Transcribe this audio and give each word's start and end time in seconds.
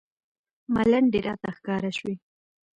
ملنډې 0.73 1.19
راته 1.27 1.49
ښکاره 1.57 1.91
شوې. 1.97 2.15